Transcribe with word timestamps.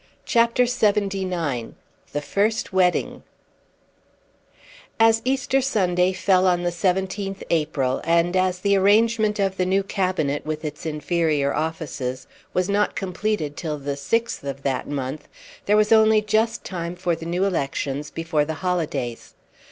CHAPTER 0.25 0.63
LXXIX 0.63 1.73
The 2.11 2.21
First 2.23 2.73
Wedding 2.73 3.21
As 4.99 5.21
Easter 5.23 5.61
Sunday 5.61 6.11
fell 6.11 6.47
on 6.47 6.63
the 6.63 6.71
17th 6.71 7.43
April, 7.51 8.01
and 8.03 8.35
as 8.35 8.61
the 8.61 8.75
arrangement 8.75 9.37
of 9.37 9.57
the 9.57 9.65
new 9.67 9.83
Cabinet, 9.83 10.43
with 10.43 10.65
its 10.65 10.87
inferior 10.87 11.53
offices, 11.53 12.25
was 12.51 12.67
not 12.67 12.95
completed 12.95 13.55
till 13.55 13.77
the 13.77 13.91
6th 13.93 14.43
of 14.43 14.63
that 14.63 14.87
month, 14.87 15.27
there 15.67 15.77
was 15.77 15.91
only 15.91 16.19
just 16.19 16.63
time 16.63 16.95
for 16.95 17.15
the 17.15 17.27
new 17.27 17.45
elections 17.45 18.09
before 18.09 18.43
the 18.43 18.55
holidays. 18.65 19.35